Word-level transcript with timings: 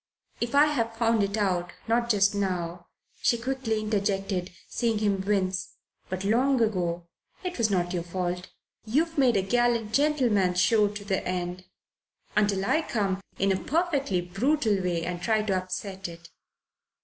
"If 0.39 0.55
I 0.55 0.65
have 0.65 0.97
found 0.97 1.21
it 1.21 1.37
out 1.37 1.73
not 1.87 2.09
just 2.09 2.33
now," 2.33 2.87
she 3.21 3.37
quickly 3.37 3.79
interjected, 3.79 4.49
seeing 4.67 4.97
him 4.97 5.21
wince, 5.21 5.75
"but 6.09 6.23
long 6.23 6.59
ago 6.59 7.07
it 7.43 7.59
was 7.59 7.69
not 7.69 7.93
your 7.93 8.01
fault. 8.01 8.47
You've 8.83 9.15
made 9.19 9.37
a 9.37 9.43
gallant 9.43 9.93
gentleman's 9.93 10.59
show 10.59 10.87
to 10.87 11.05
the 11.05 11.23
end 11.23 11.65
until 12.35 12.65
I 12.65 12.81
come, 12.81 13.21
in 13.37 13.51
a 13.51 13.63
perfectly 13.63 14.21
brutal 14.21 14.81
way, 14.81 15.05
and 15.05 15.21
try 15.21 15.43
to 15.43 15.55
upset 15.55 16.07
it. 16.07 16.29